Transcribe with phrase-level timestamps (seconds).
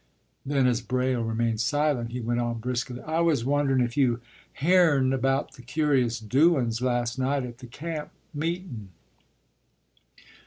[0.43, 4.19] Then, as Braile remained silent, he went on briskly, “I was wonderin' if you
[4.53, 8.89] hearn about the curious doun's last night at the camp meetun'.